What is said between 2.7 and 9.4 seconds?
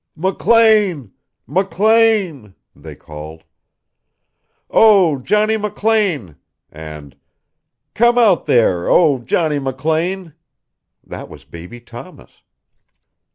they called. "Oh, Johnny McLean!" and "Come out there, oh,